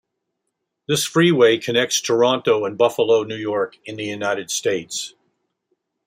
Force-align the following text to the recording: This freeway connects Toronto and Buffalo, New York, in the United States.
This 0.87 1.05
freeway 1.05 1.59
connects 1.59 2.01
Toronto 2.01 2.65
and 2.65 2.75
Buffalo, 2.75 3.21
New 3.21 3.35
York, 3.37 3.77
in 3.85 3.97
the 3.97 4.03
United 4.03 4.49
States. 4.49 5.13